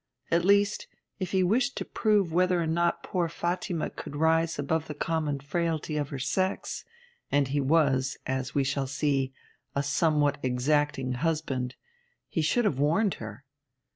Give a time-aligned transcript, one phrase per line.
[0.31, 0.87] At least,
[1.19, 5.39] if he wished to prove whether or not poor Fatima could rise above the common
[5.41, 6.83] frailty of her sex
[7.31, 9.31] and he was, as we shall see,
[9.75, 11.75] a somewhat exacting husband
[12.27, 13.45] he should have warned her.